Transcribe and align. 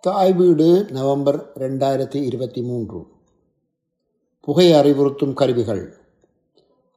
தாய் 0.00 0.32
வீடு 0.32 0.86
நவம்பர் 0.90 1.52
ரெண்டாயிரத்தி 1.54 2.14
இருபத்தி 2.14 2.62
மூன்று. 2.62 3.06
புகை 4.40 4.72
அறிவுறுத்தும் 4.72 5.32
கருவிகள். 5.32 5.92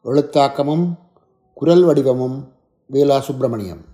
எழுத்தாக்கமும் 0.05 0.83
குரல் 1.53 1.83
வடிவமும் 1.83 2.47
வேலா 2.91 3.19
சுப்பிரமணியம் 3.19 3.85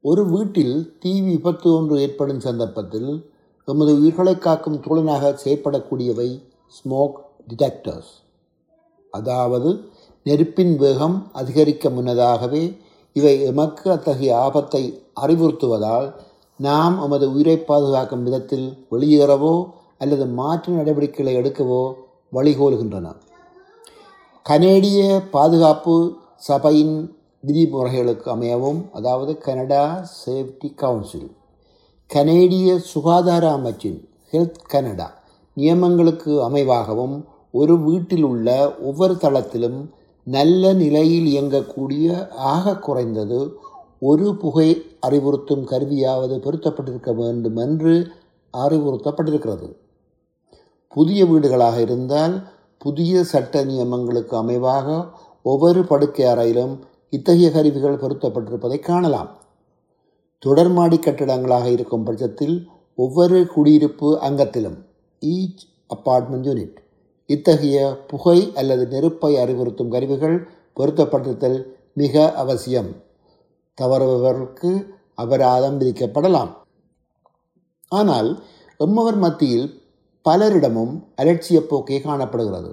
ஒரு 0.00 0.26
வீட்டில் 0.26 0.98
தீ 0.98 1.22
விபத்து 1.22 1.74
ஒன்று 1.76 2.00
ஏற்படும் 2.00 2.40
சந்தர்ப்பத்தில் 2.40 3.32
எமது 3.64 3.94
உயிர்களை 3.94 4.38
காக்கும் 4.38 4.80
தூளனாக 4.80 5.38
செயற்படக்கூடியவை 5.44 6.42
ஸ்மோக் 6.66 7.18
டிடெக்டர்ஸ். 7.48 8.12
அதாவது 9.10 9.90
நெருப்பின் 10.22 10.76
வேகம் 10.76 11.30
அதிகரிக்க 11.32 11.90
முன்னதாகவே 11.90 12.78
இவை 13.12 13.42
எமக்கு 13.42 13.90
அத்தகைய 13.90 14.38
ஆபத்தை 14.38 15.02
அறிவுறுத்துவதால் 15.20 16.23
நாம் 16.60 16.96
நமது 16.96 17.32
உயிரை 17.32 17.56
பாதுகாக்கும் 17.56 18.22
விதத்தில் 18.22 18.66
வெளியேறவோ 18.90 19.54
அல்லது 19.98 20.26
மாற்று 20.26 20.72
நடவடிக்கைகளை 20.72 21.34
எடுக்கவோ 21.36 21.82
வழிகோலுகின்றன. 22.32 23.06
கனேடிய 24.46 25.00
பாதுகாப்பு 25.30 25.94
சபையின் 26.38 26.96
விதிமுறைகளுக்கு 27.44 28.30
அமையவும் 28.30 28.80
அதாவது 28.92 29.38
கனடா 29.38 29.84
சேஃப்டி 30.24 30.74
கவுன்சில் 30.74 31.28
கனேடிய 32.10 32.78
சுகாதார 32.78 33.44
அமைச்சின் 33.58 33.98
ஹெல்த் 34.32 34.64
கனடா 34.66 35.08
நியமங்களுக்கு 35.56 36.32
அமைவாகவும் 36.48 37.16
ஒரு 37.50 37.78
வீட்டில் 37.78 38.22
உள்ள 38.22 38.48
ஒவ்வொரு 38.78 39.14
தளத்திலும் 39.14 39.80
நல்ல 40.26 40.72
நிலையில் 40.72 41.26
இயங்கக்கூடிய 41.26 42.28
ஆக 42.34 42.74
குறைந்தது 42.76 43.40
ஒரு 44.04 44.36
புகை 44.36 44.82
அறிவுறுத்தும் 45.06 45.64
கருவியாவது 45.64 46.36
பொருத்தப்பட்டிருக்க 46.44 47.14
வேண்டும் 47.14 47.56
என்று 47.56 48.10
அறிவுறுத்தப்பட்டிருக்கிறது. 48.52 49.68
புதிய 50.88 51.24
வீடுகளாக 51.24 51.78
இருந்தால் 51.80 52.34
புதிய 52.78 53.24
சட்ட 53.24 53.64
நியமங்களுக்கு 53.64 54.34
அமைவாக 54.42 55.08
ஒவ்வொரு 55.42 55.84
படுக்கை 55.84 56.24
அறையிலும் 56.26 56.74
இத்தகைய 57.10 57.50
கருவிகள் 57.50 57.96
பொருத்தப்பட்டிருப்பதை 57.96 58.78
காணலாம். 58.78 59.30
தொடர்மாடி 60.46 60.98
கட்டிடங்களாக 60.98 61.66
இருக்கும் 61.66 62.04
பட்சத்தில் 62.04 62.66
ஒவ்வொரு 62.96 63.46
குடியிருப்பு 63.46 64.08
அங்கத்திலும் 64.20 64.78
ஈச் 65.20 65.62
அப்பார்ட்மெண்ட் 65.94 66.46
யூனிட் 66.48 66.76
இத்தகைய 67.26 68.04
புகை 68.06 68.52
அல்லது 68.54 68.86
நெருப்பை 68.86 69.34
அறிவுறுத்தும் 69.34 69.88
கருவிகள் 69.88 70.48
பொருத்தப்பட்டிருத்தல் 70.76 71.58
மிக 71.94 72.32
அவசியம். 72.32 72.90
தவறுபவர்க்கு 73.80 74.70
அபராதம் 75.14 75.78
விதிக்கப்படலாம். 75.80 76.52
ஆனால் 77.88 78.30
எம்மவர் 78.80 79.18
மத்தியில் 79.24 79.66
பலரிடமும் 80.26 80.94
அலட்சிய 81.16 81.58
போக்கே 81.66 82.00
காணப்படுகிறது. 82.00 82.70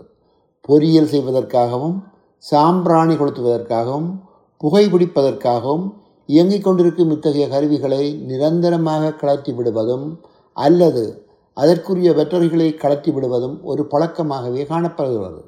பொறியியல் 0.62 1.12
செய்வதற்காகவும் 1.14 1.98
சாம்பிராணி 2.38 3.16
கொளுத்துவதற்காகவும் 3.16 4.10
புகை 4.58 4.86
பிடிப்பதற்காகவும் 4.88 5.86
இயங்கிக் 6.26 6.64
கொண்டிருக்கும் 6.64 7.12
இத்தகைய 7.12 7.48
கருவிகளை 7.48 8.04
நிரந்தரமாக 8.30 9.14
கலத்தி 9.22 9.56
விடுவதும் 9.56 10.06
அல்லது 10.54 11.04
அதற்குரிய 11.54 12.12
வெற்றர்களை 12.12 12.68
கலத்தி 12.84 13.12
விடுவதும் 13.14 13.58
ஒரு 13.64 13.84
பழக்கமாகவே 13.92 14.64
காணப்படுகிறது. 14.66 15.42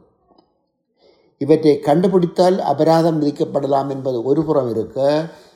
இவற்றை 1.43 1.73
கண்டுபிடித்தால் 1.79 2.57
அபராதம் 2.71 3.19
விதிக்கப்படலாம் 3.21 3.89
என்பது 3.89 4.17
ஒரு 4.23 4.41
புறம் 4.43 4.69
இருக்க 4.69 4.99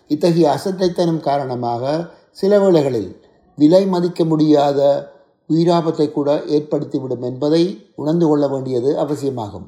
இத்தகைய 0.10 0.48
அசட்டைத்தனம் 0.56 1.26
காரணமாக 1.28 1.84
சில 2.32 2.60
வேளைகளில் 2.60 3.10
விலை 3.58 3.84
மதிக்க 3.88 4.22
முடியாத 4.26 4.80
உயிராபத்தை 5.50 6.08
கூட 6.12 6.30
ஏற்படுத்திவிடும் 6.56 7.26
என்பதை 7.30 7.64
உணர்ந்து 7.96 8.26
கொள்ள 8.28 8.46
வேண்டியது 8.48 8.90
அவசியமாகும். 9.00 9.68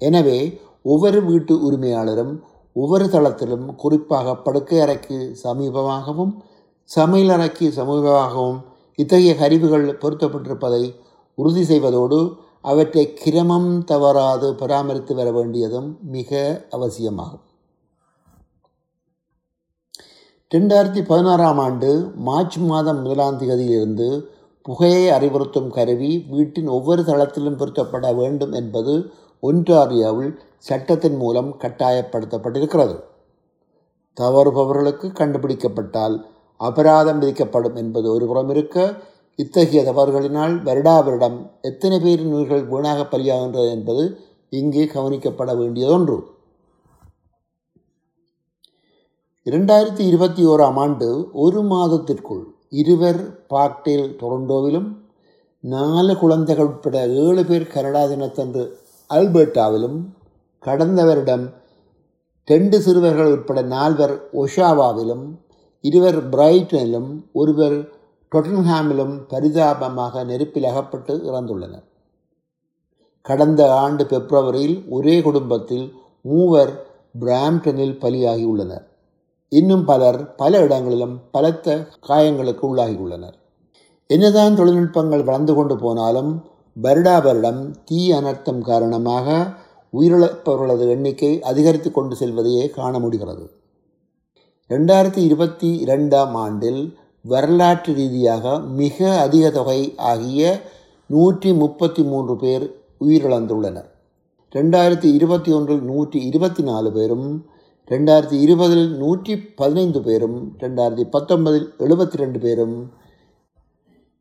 எனவே 0.00 0.38
ஒவ்வொரு 0.82 1.18
வீட்டு 1.22 1.54
உரிமையாளரும் 1.66 2.34
ஒவ்வொரு 2.76 3.06
தளத்திலும் 3.06 3.66
குறிப்பாக 3.76 4.34
படுக்கை 4.36 4.78
அறைக்கு 4.80 5.16
சமீபமாகவும் 5.44 6.32
சமையல் 6.90 7.32
அறைக்கு 7.36 7.66
சமீபமாகவும் 7.78 8.58
இத்தகைய 8.98 9.32
கருவிகள் 9.40 9.86
பொருத்தப்பட்டிருப்பதை 10.02 10.82
உறுதி 11.38 11.62
செய்வதோடு 11.64 12.18
அவற்றை 12.62 13.14
கிரமம் 13.14 13.84
தவறாது 13.84 14.54
பராமரித்து 14.54 15.14
வர 15.14 15.30
வேண்டியதும் 15.30 15.98
மிக 16.02 16.60
அவசியமாகும். 16.70 17.40
ரெண்டாயிரத்தி 20.54 21.04
பதினாறாம் 21.04 21.58
ஆண்டு 21.58 22.12
மார்ச் 22.14 22.56
மாதம் 22.56 23.02
முதலாம் 23.02 23.38
தேதியிலிருந்து 23.38 24.24
புகையை 24.62 25.18
அறிவுறுத்தும் 25.18 25.68
கருவி 25.68 26.26
வீட்டின் 26.28 26.66
ஒவ்வொரு 26.66 27.02
தளத்திலும் 27.02 27.56
பொருத்தப்பட 27.56 28.14
வேண்டும் 28.14 28.52
என்பது 28.52 29.10
ஒன்றாரியாவில் 29.42 30.36
சட்டத்தின் 30.58 31.16
மூலம் 31.16 31.56
கட்டாயப்படுத்தப்பட்டிருக்கிறது. 31.58 33.00
தவறுபவர்களுக்கு 34.20 35.06
கண்டுபிடிக்கப்பட்டால் 35.12 36.16
அபராதம் 36.56 37.18
விதிக்கப்படும் 37.18 37.74
என்பது 37.74 38.12
ஒரு 38.12 38.26
புறம் 38.26 38.48
இருக்க 38.48 38.94
இத்தகைய 39.42 39.80
தவறுகளினால் 39.88 40.54
வருடா 40.68 40.96
வருடம் 41.04 41.38
எத்தனை 41.68 41.98
பேரின் 42.00 42.34
உயிர்கள் 42.34 42.64
வீணாக 42.72 43.00
பலியாகின்றது 43.12 43.70
என்பது 43.70 44.04
இங்கே 44.52 44.84
கவனிக்கப்பட 44.94 45.50
வேண்டியதொன்று. 45.56 46.16
இரண்டாயிரத்தி 49.46 50.02
இருபத்தி 50.10 50.42
ஓராம் 50.46 50.78
ஆண்டு 50.78 51.08
ஒரு 51.42 51.60
மாதத்திற்குள் 51.62 52.42
இருவர் 52.80 53.20
பாக்டேல் 53.48 54.08
டொரண்டோவிலும் 54.20 54.88
நாலு 55.64 56.12
குழந்தைகள் 56.16 56.68
உட்பட 56.68 56.98
ஏழு 57.22 57.42
பேர் 57.44 57.72
கனடா 57.74 58.02
தினத்தன்று 58.06 58.64
அல்பர்டாவிலும் 59.10 59.98
கடந்த 60.62 61.00
வருடம் 61.04 61.44
ரெண்டு 62.48 62.76
சிறுவர்கள் 62.80 63.32
உட்பட 63.34 63.60
நால்வர் 63.72 64.14
ஒஷாவாவிலும் 64.42 65.24
இருவர் 65.84 66.20
பிரைட்டனிலும் 66.30 67.10
ஒருவர் 67.32 67.78
டொட்டன்ஹாமிலும் 68.34 69.20
பரிதாபமாக 69.28 70.24
நெருப்பில் 70.24 70.64
அகப்பட்டு 70.64 71.16
இறந்துள்ளனர். 71.16 71.82
கடந்த 73.22 73.74
ஆண்டு 73.74 74.04
பிப்ரவரியில் 74.04 74.88
ஒரே 74.88 75.22
குடும்பத்தில் 75.22 75.92
மூவர் 76.22 76.86
பிராம்டனில் 77.20 77.96
பலியாகியுள்ளனர். 78.00 78.84
இன்னும் 79.48 79.84
பலர் 79.84 80.34
பல 80.34 80.60
இடங்களிலும் 80.60 81.20
பலத்த 81.30 81.88
காயங்களுக்கு 82.08 82.76
உள்ளாகியுள்ளனர். 82.76 83.34
என்னதான் 84.06 84.54
தொழில்நுட்பங்கள் 84.54 85.24
வளர்ந்து 85.24 85.54
கொண்டு 85.54 85.76
போனாலும் 85.76 86.44
வருடா 86.82 87.22
வருடம் 87.22 87.74
தீ 87.84 88.12
அனர்த்தம் 88.12 88.60
காரணமாக 88.60 89.46
உயிரிழப்பவர்களது 89.92 90.88
எண்ணிக்கை 90.88 91.42
அதிகரித்து 91.42 91.92
கொண்டு 91.92 92.16
செல்வதையே 92.16 92.70
காண 92.70 92.98
முடிகிறது. 92.98 93.50
ரெண்டாயிரத்தி 94.68 95.18
இருபத்தி 95.18 95.78
இரண்டாம் 95.78 96.34
ஆண்டில் 96.34 96.98
வரலாற்று 97.24 97.94
ரீதியாக 97.94 98.58
மிக 98.58 99.20
அதிக 99.20 99.50
தொகை 99.50 99.94
ஆகிய 99.96 100.60
நூற்றி 101.06 101.52
முப்பத்தி 101.52 102.02
மூன்று 102.02 102.36
பேர் 102.36 102.64
உயிரிழந்துள்ளனர். 103.00 103.88
ரெண்டாயிரத்தி 104.52 105.14
இருபத்தி 105.14 105.52
ஒன்றில் 105.52 105.82
நூற்றி 105.82 106.24
இருபத்தி 106.24 106.62
நாலு 106.62 106.92
பேரும் 106.92 107.48
ரெண்டாயிரத்தி 107.88 108.40
இருபதில் 108.40 108.90
நூற்றி 108.90 109.38
பதினைந்து 109.38 110.02
பேரும் 110.02 110.56
ரெண்டாயிரத்தி 110.58 111.04
பத்தொன்பதில் 111.12 111.68
எழுபத்தி 111.78 112.16
ரெண்டு 112.16 112.38
பேரும் 112.38 112.92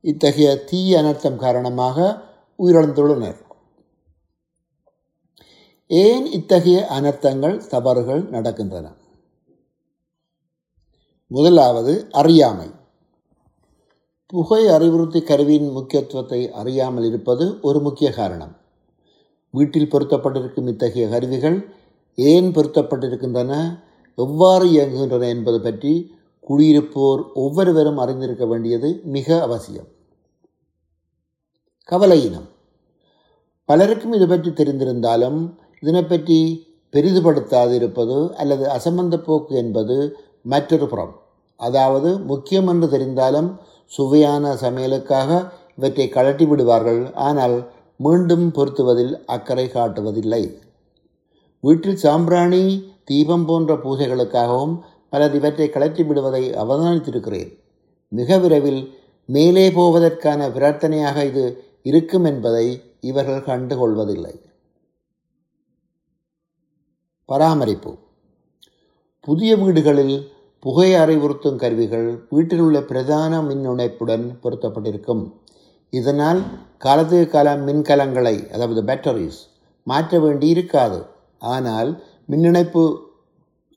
இத்தகைய 0.02 0.64
தீய 0.64 1.02
அனர்த்தம் 1.02 1.36
காரணமாக 1.36 2.24
உயிரிழந்துள்ளனர். 2.60 3.40
ஏன் 5.88 6.26
இத்தகைய 6.26 6.88
அனர்த்தங்கள் 6.90 7.68
தவறுகள் 7.68 8.24
நடக்கின்றன? 8.24 8.88
முதலாவது 11.28 12.08
அறியாமை. 12.12 12.78
புகை 14.34 14.60
அறிவுறுத்தி 14.68 15.20
கருவியின் 15.24 15.70
முக்கியத்துவத்தை 15.76 16.40
அறியாமல் 16.52 17.06
இருப்பது 17.08 17.46
ஒரு 17.62 17.80
முக்கிய 17.80 18.10
காரணம். 18.12 18.52
வீட்டில் 19.54 19.90
பொருத்தப்பட்டிருக்கும் 19.94 20.68
இத்தகைய 20.68 21.06
கருவிகள் 21.08 21.58
ஏன் 22.18 22.50
பொருத்தப்பட்டிருக்கின்றன? 22.56 23.54
எவ்வாறு 24.18 24.66
இயங்குகின்றன 24.72 25.30
என்பது 25.36 25.60
பற்றி 25.62 25.94
குடியிருப்போர் 26.48 27.22
ஒவ்வொருவரும் 27.34 27.98
அறிந்திருக்க 27.98 28.46
வேண்டியது 28.46 28.90
மிக 29.16 29.40
அவசியம். 29.48 29.90
கவலையினம் 31.90 32.48
பலருக்கும் 33.70 34.14
இது 34.14 34.28
பற்றி 34.28 34.52
தெரிந்திருந்தாலும் 34.52 35.40
இதனை 35.84 36.04
பற்றி 36.04 36.40
பெரிதுபடுத்தாது 36.94 37.74
இருப்பது 37.80 38.20
அல்லது 38.36 38.66
அசம்பந்த 38.78 39.18
போக்கு 39.22 39.56
என்பது 39.56 39.98
மற்றொரு 40.42 40.88
புறம். 40.88 41.14
அதாவது 41.60 42.10
முக்கியம் 42.32 42.68
என்று 42.68 42.88
தெரிந்தாலும் 42.88 43.50
சுவையான 43.96 44.54
சமையலுக்காக 44.64 45.30
இவற்றை 45.78 46.08
கழட்டி 46.10 46.46
விடுவார்கள். 46.46 47.02
ஆனால் 47.28 47.58
மீண்டும் 48.06 48.46
பொருத்துவதில் 48.52 49.14
அக்கறை 49.36 49.66
காட்டுவதில்லை. 49.74 50.44
வீட்டில் 51.64 52.02
சாம்பிராணி 52.04 52.64
தீபம் 53.10 53.46
போன்ற 53.46 53.74
பூஜைகளுக்காகவும் 53.84 54.76
பலர் 55.14 55.36
இவற்றை 55.36 55.68
கழற்றி 55.70 56.04
விடுவதை 56.04 56.44
அவதானித்திருக்கிறேன். 56.64 57.50
மிக 58.12 58.38
விரைவில் 58.38 58.82
மேலே 59.30 59.66
போவதற்கான 59.70 60.50
பிரார்த்தனையாக 60.58 61.26
இது 61.26 61.44
இருக்கும் 61.90 62.28
என்பதை 62.32 62.68
இவர்கள் 63.10 63.48
கண்டுகொள்வதில்லை. 63.50 64.36
பராமரிப்பு. 67.30 67.92
புதிய 69.28 69.52
வீடுகளில் 69.56 70.16
புகை 70.60 70.94
அறிவுறுத்தும் 70.94 71.56
கருவிகள் 71.56 72.24
வீட்டில் 72.30 72.60
உள்ள 72.60 72.82
பிரதான 72.82 73.42
மின் 73.42 73.70
இணைப்புடன் 73.70 74.40
பொருத்தப்பட்டிருக்கும். 74.44 75.32
இதனால் 75.90 76.44
காலத்துக்கு 76.78 77.28
காலம் 77.30 77.68
மின்கலங்களை 77.68 78.50
அதாவது 78.50 78.84
பேட்டரிஸ் 78.84 79.40
மாற்ற 79.84 80.20
வேண்டி 80.20 80.48
இருக்காது. 80.48 81.06
ஆனால் 81.40 82.04
மின்னிணைப்பு 82.30 82.84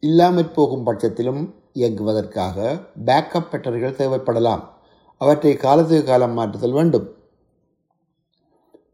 இல்லாமற் 0.01 0.55
போகும் 0.55 0.87
பட்சத்திலும் 0.87 1.55
இயங்குவதற்காக 1.75 2.81
பேக்கப் 3.05 3.49
பேட்டரிகள் 3.51 3.99
தேவைப்படலாம். 4.01 4.63
அவற்றை 5.17 5.55
காலத்துக்கு 5.55 6.05
காலம் 6.05 6.39
மாற்றுதல் 6.39 6.73
வேண்டும். 6.73 7.09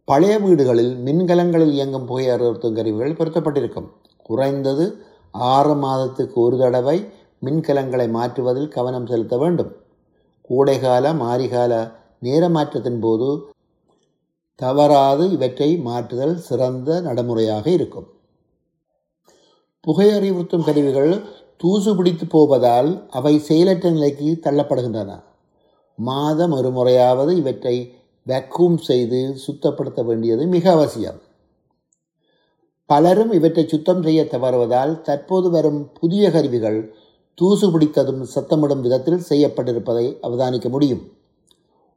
பழைய 0.05 0.39
வீடுகளில் 0.39 0.97
மின்கலங்களில் 1.05 1.73
இயங்கும் 1.73 2.07
புகை 2.07 2.29
அறிவுறுத்தும் 2.29 2.75
கருவிகள் 2.75 3.13
பொருத்தப்பட்டிருக்கும். 3.13 3.89
குறைந்தது 4.23 5.03
ஆறு 5.31 5.75
மாதத்துக்கு 5.75 6.41
ஒரு 6.41 6.59
தடவை 6.59 7.05
மின்கலங்களை 7.43 8.07
மாற்றுவதில் 8.11 8.69
கவனம் 8.69 9.07
செலுத்த 9.07 9.39
வேண்டும். 9.39 9.73
கோடைகால 10.43 11.13
மாரிகால 11.13 11.93
நேர 12.21 12.49
மாற்றத்தின் 12.49 13.01
போது 13.01 13.43
தவறாது 14.55 15.31
இவற்றை 15.31 15.77
மாற்றுதல் 15.77 16.37
சிறந்த 16.37 17.01
நடைமுறையாக 17.01 17.71
இருக்கும். 17.71 18.07
புகை 19.81 20.09
அறிவுறுத்தும் 20.09 20.65
கருவிகள் 20.65 21.23
தூசு 21.57 21.97
பிடித்து 21.97 22.27
போவதால் 22.27 23.07
அவை 23.11 23.39
செயலற்ற 23.39 23.91
நிலைக்கு 23.91 24.39
தள்ளப்படுகின்றன. 24.43 25.23
மாதம் 25.95 26.53
ஒரு 26.53 26.71
முறையாவது 26.71 27.37
இவற்றை 27.37 27.93
வேக்யூம் 28.27 28.77
செய்து 28.77 29.37
சுத்தப்படுத்த 29.47 30.05
வேண்டியது 30.05 30.47
மிக 30.47 30.71
அவசியம். 30.71 31.21
பலரும் 32.87 33.33
இவற்றை 33.33 33.69
சுத்தம் 33.69 34.03
செய்ய 34.03 34.25
தவறுவதால் 34.25 35.01
தற்போது 35.01 35.51
வரும் 35.51 35.93
புதிய 36.01 36.31
கருவிகள் 36.31 36.95
தூசு 37.39 37.67
பிடித்ததும் 37.73 38.23
சத்தமிடும் 38.35 38.81
விதத்தில் 38.81 39.25
செய்யப்பட்டிருப்பதை 39.29 40.07
அவதானிக்க 40.27 40.69
முடியும். 40.69 41.03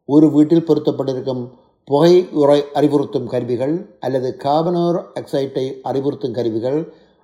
ஒரு 0.10 0.28
வீட்டில் 0.32 0.68
பொருத்தப்பட்டிருக்கும் 0.68 1.44
புகை 1.88 2.14
உரை 2.32 2.60
அறிவுறுத்தும் 2.80 3.30
கருவிகள் 3.34 3.76
அல்லது 4.00 4.30
கார்பனோர் 4.44 5.00
ஆக்சைட்டை 5.20 5.66
அறிவுறுத்தும் 5.84 6.36
கருவிகள் 6.38 6.80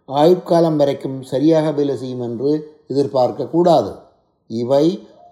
ஆயுட்காலம் 0.10 0.76
வரைக்கும் 0.76 1.18
சரியாக 1.22 1.72
வேலை 1.72 1.96
செய்யும் 1.98 2.22
என்று 2.22 2.52
எதிர்பார்க்கக்கூடாது. 2.88 3.92
இவை 4.50 4.86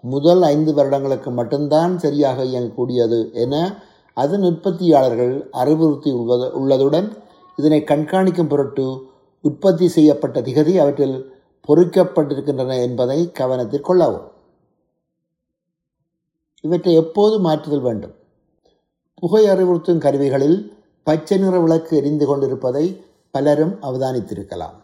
முதல் 0.04 0.42
ஐந்து 0.42 0.72
வருடங்களுக்கு 0.74 1.30
மட்டும்தான் 1.32 1.94
சரியாக 1.98 2.40
இயங்கக்கூடியது 2.44 3.20
என 3.44 3.54
அதன் 4.18 4.44
உற்பத்தியாளர்கள் 4.50 5.34
அறிவுறுத்தி 5.52 6.12
உள்ளது 6.20 6.48
உள்ளதுடன் 6.60 7.08
இதனை 7.58 7.80
கண்காணிக்கும் 7.84 8.52
பொருட்டு 8.52 8.86
உற்பத்தி 9.44 9.88
செய்யப்பட்ட 9.88 10.38
திகதி 10.42 10.74
அவற்றில் 10.78 11.18
பொறிக்கப்பட்டிருக்கின்றன 11.68 12.82
என்பதை 12.82 13.32
கவனத்தில் 13.32 13.82
கொள்ளவும். 13.82 14.28
இவற்றை 16.62 16.94
எப்போது 16.94 17.40
மாற்றுதல் 17.40 17.82
வேண்டும்? 17.82 18.14
புகை 19.16 19.46
அறிவுறுத்தும் 19.46 19.98
கருவிகளில் 19.98 20.74
பச்சை 21.04 21.38
நிற 21.38 21.60
விளக்கு 21.60 21.98
எரிந்து 21.98 22.26
கொண்டிருப்பதை 22.26 23.04
பலரும் 23.32 23.78
அவதானித்திருக்கலாம். 23.82 24.76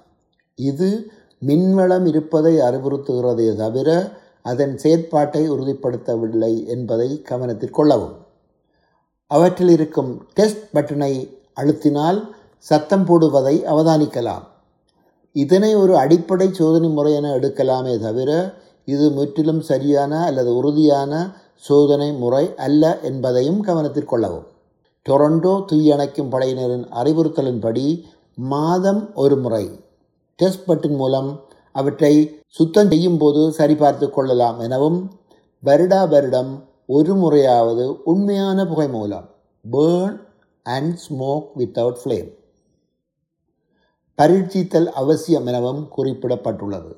இது 0.55 1.11
மின்வளம் 1.45 2.07
இருப்பதை 2.07 2.55
அறிவுறுத்துகிறதே 2.55 3.55
தவிர 3.55 4.19
அதன் 4.41 4.77
செயற்பாட்டை 4.77 5.51
உறுதிப்படுத்தவில்லை 5.51 6.67
என்பதை 6.67 7.21
கவனத்தில் 7.21 7.69
கொள்ளவும். 7.69 8.15
அவற்றில் 9.27 9.69
இருக்கும் 9.69 10.27
டெஸ்ட் 10.33 10.75
பட்டனை 10.75 11.37
அழுத்தினால் 11.55 12.27
சத்தம் 12.57 13.05
போடுவதை 13.05 13.55
அவதானிக்கலாம். 13.63 14.49
இதனை 15.35 15.75
ஒரு 15.75 15.97
அடிப்படை 15.97 16.51
சோதனை 16.51 16.89
முறை 16.89 17.13
என 17.13 17.29
எடுக்கலாமே 17.37 17.99
தவிர 17.99 18.31
இது 18.85 19.11
முற்றிலும் 19.11 19.61
சரியான 19.61 20.25
அல்லது 20.25 20.55
உறுதியான 20.55 21.13
சோதனை 21.55 22.13
முறை 22.13 22.53
அல்ல 22.55 22.99
என்பதையும் 23.01 23.59
கவனத்தில் 23.59 24.05
கொள்ளவும். 24.05 24.47
டொரண்டோ 25.09 25.65
தீயணைக்கும் 25.71 26.31
படையினரின் 26.31 26.85
அறிவுறுத்தலின்படி 26.91 27.85
மாதம் 28.35 29.13
ஒரு 29.13 29.37
முறை 29.37 29.65
டெஸ்ட் 30.35 30.65
பட்டின் 30.65 30.95
மூலம் 30.95 31.29
அவற்றை 31.71 32.13
சுத்தம் 32.47 32.89
செய்யும் 32.89 33.17
போது 33.17 33.51
சரிபார்த்து 33.51 34.09
கொள்ளலாம் 34.09 34.59
எனவும் 34.59 34.99
வருடா 35.63 36.09
வருடம் 36.09 36.51
ஒரு 36.85 37.15
முறையாவது 37.15 38.03
உண்மையான 38.03 38.65
புகை 38.65 38.87
மூலம் 38.87 39.27
burn 39.65 40.17
and 40.65 40.95
smoke 40.97 41.49
without 41.57 41.99
flame 42.03 42.29
பரீட்சித்தல் 44.21 44.85
அவசியம் 44.85 45.45
எனவும் 45.45 45.88
குறிப்பிடப்பட்டுள்ளது. 45.97 46.95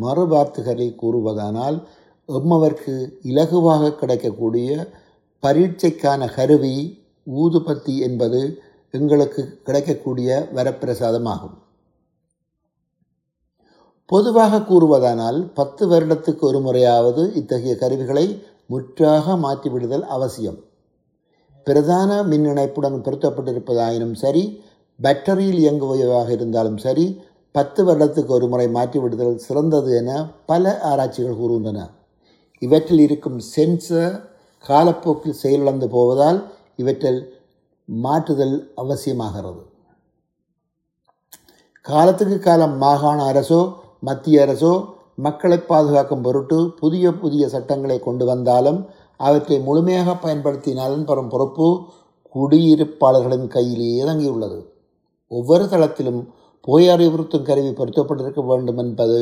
மறுவார்த்தைகளில் 0.00 0.96
கூறுவதானால் 1.02 1.82
எம்மவர்க்கு 2.28 3.10
இலகுவாக 3.22 3.94
கிடைக்கக்கூடிய 3.94 4.88
பரீட்சைக்கான 5.42 6.34
கருவி 6.34 7.04
ஊதுபத்தி 7.34 7.98
என்பது 7.98 8.62
எங்களுக்கு 8.90 9.60
கிடைக்கக்கூடிய 9.64 10.48
வரப்பிரசாதமாகும். 10.54 11.56
பொதுவாக 14.06 14.58
கூறுவதானால் 14.58 15.50
பத்து 15.54 15.88
வருடத்துக்கு 15.88 16.40
ஒரு 16.40 16.60
முறையாவது 16.60 17.34
இத்தகைய 17.34 17.76
கருவிகளை 17.76 18.42
முற்றாக 18.66 19.36
மாற்றிவிடுதல் 19.36 20.00
அவசியம். 20.00 20.58
பிரதான 21.64 22.22
மின் 22.22 22.44
இணைப்புடன் 22.44 23.02
பொருத்தப்பட்டிருப்பதாயினும் 23.02 24.14
சரி 24.14 24.62
பேட்டரியில் 24.98 25.60
இயங்குபவையாக 25.62 26.28
இருந்தாலும் 26.30 26.76
சரி 26.76 27.06
பத்து 27.54 27.80
வருடத்துக்கு 27.84 28.32
ஒரு 28.32 28.46
முறை 28.48 28.66
மாற்றிவிடுதல் 28.68 29.36
சிறந்தது 29.36 29.90
என 29.96 30.10
பல 30.46 30.74
ஆராய்ச்சிகள் 30.82 31.40
கூறுகின்றன. 31.40 31.80
இவற்றில் 32.62 33.02
இருக்கும் 33.06 33.38
சென்சர் 33.56 34.14
காலப்போக்கில் 34.64 35.40
செயலிழந்து 35.42 35.86
போவதால் 35.88 36.38
இவற்றில் 36.76 37.20
மாற்றுதல் 37.88 38.56
அவசியமாகிறது. 38.76 39.62
காலத்துக்கு 41.86 42.38
காலம் 42.38 42.74
மாகாண 42.78 43.18
அரசோ 43.32 43.60
மத்திய 44.00 44.42
அரசோ 44.46 44.72
மக்களை 45.14 45.58
பாதுகாக்கும் 45.60 46.24
பொருட்டு 46.26 46.58
புதிய 46.80 47.12
புதிய 47.12 47.44
சட்டங்களை 47.48 47.98
கொண்டு 47.98 48.24
வந்தாலும் 48.24 48.80
அவற்றை 49.20 49.58
முழுமையாக 49.58 50.10
பயன்படுத்தி 50.14 50.72
பெறும் 51.04 51.30
பொறுப்பு 51.30 51.68
குடியிருப்பாளர்களின் 52.34 53.48
கையிலேயே 53.48 54.02
தங்கியுள்ளது 54.04 54.58
ஒவ்வொரு 55.30 55.64
தளத்திலும் 55.64 56.20
புகை 56.60 56.88
அறிவுறுத்தும் 56.88 57.42
கருவி 57.42 57.70
பொருத்தப்பட்டிருக்க 57.70 58.46
வேண்டும் 58.46 58.76
என்பது 58.76 59.18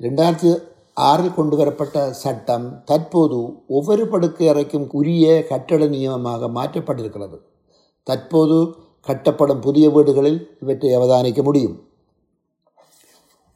ரெண்டாயிரத்தி 0.00 0.50
ஆறில் 0.96 1.34
கொண்டு 1.34 1.56
வரப்பட்ட 1.56 2.12
சட்டம் 2.12 2.82
தற்போது 2.84 3.38
ஒவ்வொரு 3.66 4.08
படுக்கை 4.08 4.48
அறைக்கும் 4.48 4.86
உரிய 4.90 5.46
கட்டட 5.46 5.84
நியமமாக 5.84 6.48
மாற்றப்பட்டிருக்கிறது. 6.48 7.36
தற்போது 8.02 8.56
கட்டப்படும் 9.06 9.60
புதிய 9.60 9.90
வீடுகளில் 9.90 10.56
இவற்றை 10.60 10.90
அவதானிக்க 10.96 11.42
முடியும். 11.42 11.76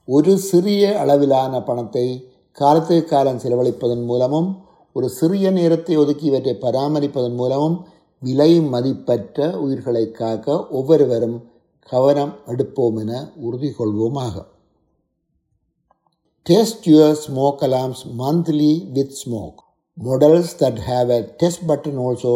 ஒரு 0.05 0.39
சிறிய 0.39 0.99
அளவிலான 0.99 1.63
பணத்தை 1.63 2.07
காலத்துக்கு 2.53 3.09
காலம் 3.09 3.39
செலவழிப்பதன் 3.39 4.05
மூலமும் 4.05 4.49
ஒரு 4.93 5.09
சிறிய 5.09 5.51
நேரத்தை 5.51 5.97
ஒதுக்கி 5.97 6.27
இவற்றை 6.27 6.55
பராமரிப்பதன் 6.63 7.35
மூலமும் 7.35 7.77
விலை 8.23 8.61
மதிப்பற்ற 8.61 9.59
உயிர்களை 9.59 10.11
காக்க 10.11 10.67
ஒவ்வொருவரும் 10.69 11.37
கவனம் 11.92 12.34
எடுப்போம் 12.52 13.00
என 13.04 13.14
உறுதி 13.48 13.72
கொள்வோமாக 13.80 14.36
Test 16.46 16.86
your 16.86 17.16
smoke 17.16 17.62
alarms 17.68 18.06
monthly 18.06 18.74
with 18.96 19.12
smoke. 19.18 19.64
Models 19.98 20.50
that 20.60 20.78
have 20.90 21.10
a 21.10 21.24
test 21.42 21.66
button 21.66 21.96
also 21.98 22.34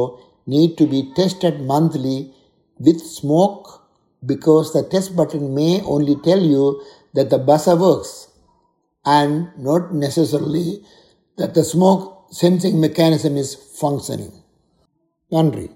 need 0.47 0.71
to 0.79 0.87
be 0.87 1.01
tested 1.13 1.61
monthly 1.61 2.33
with 2.79 2.99
smoke 3.17 3.67
because 4.23 4.73
the 4.73 4.81
test 4.93 5.15
button 5.15 5.53
may 5.53 5.73
only 5.95 6.15
tell 6.27 6.41
you 6.53 6.81
that 7.13 7.29
the 7.29 7.37
buzzer 7.37 7.75
works 7.75 8.13
and 9.05 9.51
not 9.57 9.93
necessarily 9.93 10.83
that 11.37 11.53
the 11.53 11.63
smoke 11.63 12.03
sensing 12.31 12.77
mechanism 12.85 13.35
is 13.37 13.51
functioning. 13.81 14.33
நன்றி 15.31 15.67